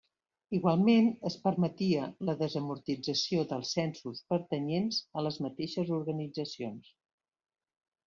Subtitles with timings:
[0.57, 6.95] Igualment, es permetia la desamortització dels censos pertanyents a les mateixes organitzacions.